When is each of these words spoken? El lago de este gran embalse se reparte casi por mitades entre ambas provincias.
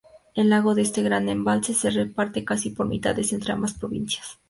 El 0.33 0.49
lago 0.49 0.73
de 0.73 0.81
este 0.81 1.03
gran 1.03 1.29
embalse 1.29 1.75
se 1.75 1.91
reparte 1.91 2.43
casi 2.43 2.71
por 2.71 2.87
mitades 2.87 3.33
entre 3.33 3.53
ambas 3.53 3.75
provincias. 3.75 4.39